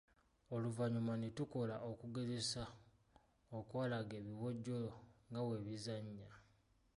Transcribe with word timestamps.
Oluvannyuma 0.53 1.13
ne 1.17 1.29
tukola 1.37 1.75
okugezesa 1.91 2.63
okwalaga 3.57 4.13
ebiwojjolo 4.21 4.91
nga 5.29 5.41
bwe 5.45 5.57
bizannya. 5.65 6.29